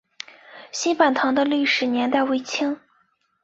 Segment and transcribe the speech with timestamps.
[0.71, 2.79] 新坂堂的历史年代为清。